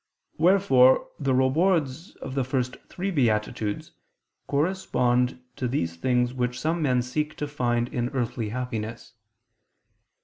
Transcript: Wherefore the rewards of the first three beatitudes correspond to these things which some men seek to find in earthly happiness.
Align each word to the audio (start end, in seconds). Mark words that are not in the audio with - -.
Wherefore 0.39 1.09
the 1.19 1.35
rewards 1.35 2.15
of 2.15 2.33
the 2.33 2.43
first 2.43 2.75
three 2.89 3.11
beatitudes 3.11 3.91
correspond 4.47 5.39
to 5.57 5.67
these 5.67 5.95
things 5.95 6.33
which 6.33 6.59
some 6.59 6.81
men 6.81 7.03
seek 7.03 7.37
to 7.37 7.47
find 7.47 7.87
in 7.89 8.09
earthly 8.09 8.49
happiness. 8.49 9.13